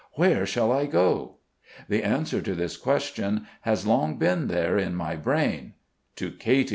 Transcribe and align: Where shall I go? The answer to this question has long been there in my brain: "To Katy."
Where 0.13 0.47
shall 0.47 0.71
I 0.71 0.87
go? 0.87 1.35
The 1.87 2.03
answer 2.03 2.41
to 2.41 2.55
this 2.55 2.75
question 2.75 3.45
has 3.61 3.85
long 3.85 4.17
been 4.17 4.47
there 4.47 4.75
in 4.75 4.95
my 4.95 5.15
brain: 5.15 5.75
"To 6.15 6.31
Katy." 6.31 6.69